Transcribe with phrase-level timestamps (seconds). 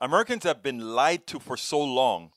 [0.00, 2.30] Americans have been lied to for so long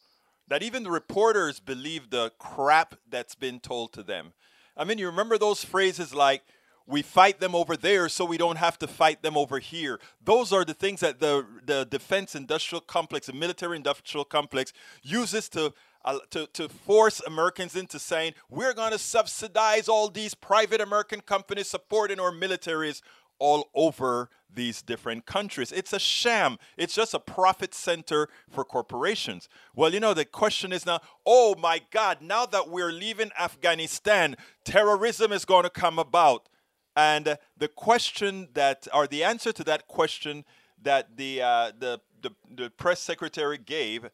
[0.47, 4.33] that even the reporters believe the crap that's been told to them.
[4.75, 6.43] I mean, you remember those phrases like,
[6.85, 10.01] we fight them over there so we don't have to fight them over here.
[10.21, 15.47] Those are the things that the, the defense industrial complex, the military industrial complex, uses
[15.49, 15.73] to,
[16.03, 21.21] uh, to, to force Americans into saying, we're going to subsidize all these private American
[21.21, 23.01] companies supporting our militaries
[23.43, 25.73] all over these different countries.
[25.73, 26.57] It's a sham.
[26.77, 29.49] It's just a profit center for corporations.
[29.75, 34.37] Well, you know, the question is now, oh my God, now that we're leaving Afghanistan,
[34.63, 36.47] terrorism is going to come about.
[36.95, 40.45] And the question that, or the answer to that question
[40.81, 44.09] that the, uh, the, the, the press secretary gave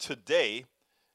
[0.00, 0.64] today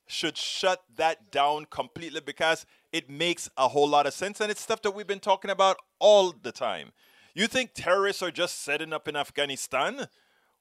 [0.07, 4.61] should shut that down completely because it makes a whole lot of sense and it's
[4.61, 6.91] stuff that we've been talking about all the time.
[7.33, 10.07] You think terrorists are just setting up in Afghanistan?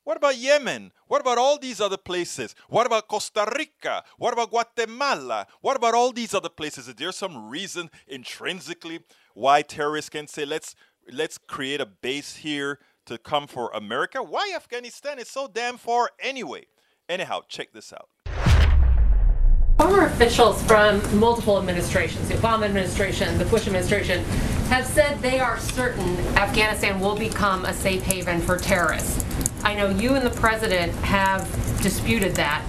[0.05, 0.93] What about Yemen?
[1.07, 2.55] What about all these other places?
[2.69, 4.05] What about Costa Rica?
[4.17, 5.47] What about Guatemala?
[5.61, 6.89] What about all these other places?
[6.89, 9.01] Is there some reason intrinsically
[9.35, 10.75] why terrorists can say let's
[11.13, 14.23] let's create a base here to come for America?
[14.23, 16.67] Why Afghanistan is so damn far anyway?
[17.09, 18.09] Anyhow, check this out.
[19.79, 24.25] Former officials from multiple administrations, the Obama administration, the Bush administration,
[24.69, 29.25] have said they are certain Afghanistan will become a safe haven for terrorists.
[29.65, 31.43] I know you and the president have
[31.83, 32.63] disputed that.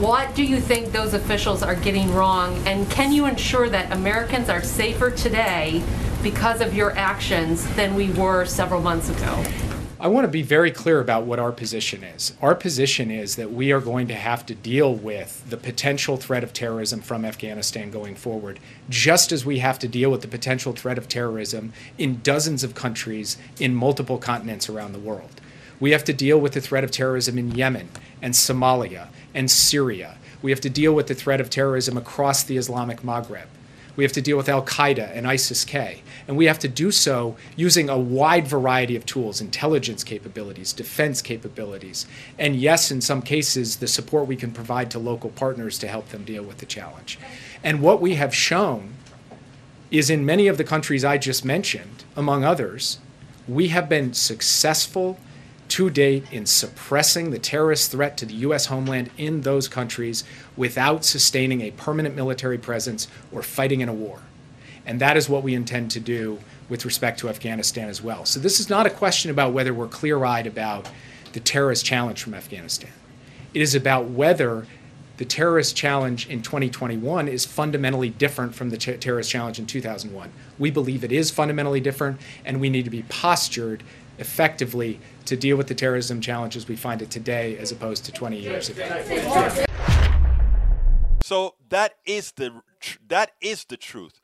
[0.00, 4.48] What do you think those officials are getting wrong, and can you ensure that Americans
[4.48, 5.84] are safer today
[6.22, 9.44] because of your actions than we were several months ago?
[10.02, 12.32] I want to be very clear about what our position is.
[12.40, 16.42] Our position is that we are going to have to deal with the potential threat
[16.42, 20.72] of terrorism from Afghanistan going forward, just as we have to deal with the potential
[20.72, 25.38] threat of terrorism in dozens of countries in multiple continents around the world.
[25.78, 27.90] We have to deal with the threat of terrorism in Yemen
[28.22, 30.16] and Somalia and Syria.
[30.40, 33.48] We have to deal with the threat of terrorism across the Islamic Maghreb.
[33.96, 36.02] We have to deal with Al Qaeda and ISIS K.
[36.28, 41.20] And we have to do so using a wide variety of tools intelligence capabilities, defense
[41.22, 42.06] capabilities,
[42.38, 46.08] and yes, in some cases, the support we can provide to local partners to help
[46.10, 47.18] them deal with the challenge.
[47.62, 48.94] And what we have shown
[49.90, 52.98] is in many of the countries I just mentioned, among others,
[53.48, 55.18] we have been successful
[55.70, 58.66] to date in suppressing the terrorist threat to the U.S.
[58.66, 60.24] homeland in those countries
[60.56, 64.20] without sustaining a permanent military presence or fighting in a war.
[64.84, 68.24] And that is what we intend to do with respect to Afghanistan as well.
[68.24, 70.88] So this is not a question about whether we're clear eyed about
[71.32, 72.90] the terrorist challenge from Afghanistan.
[73.54, 74.66] It is about whether
[75.20, 80.32] the terrorist challenge in 2021 is fundamentally different from the ter- terrorist challenge in 2001.
[80.58, 83.82] We believe it is fundamentally different, and we need to be postured
[84.18, 88.38] effectively to deal with the terrorism challenges we find it today as opposed to 20
[88.38, 89.66] years ago.
[91.22, 92.62] So that is the
[93.08, 94.22] that is the truth.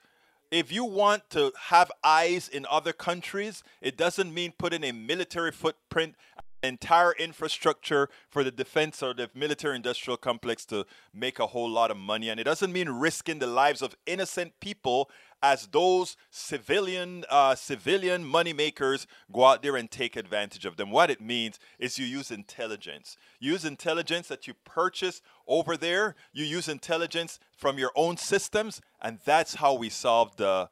[0.50, 5.52] If you want to have eyes in other countries, it doesn't mean putting a military
[5.52, 6.14] footprint
[6.62, 11.90] entire infrastructure for the defense or the military industrial complex to make a whole lot
[11.90, 12.28] of money.
[12.28, 15.10] And it doesn't mean risking the lives of innocent people
[15.42, 20.90] as those civilian uh, civilian money makers go out there and take advantage of them.
[20.90, 23.16] What it means is you use intelligence.
[23.38, 26.14] You use intelligence that you purchase over there.
[26.32, 30.68] You use intelligence from your own systems, and that's how we solve the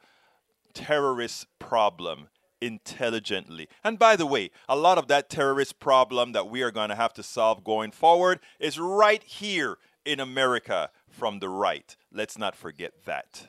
[0.72, 2.28] terrorist problem
[2.64, 3.68] intelligently.
[3.82, 6.94] And by the way, a lot of that terrorist problem that we are going to
[6.94, 11.96] have to solve going forward is right here in America from the right.
[12.12, 13.48] Let's not forget that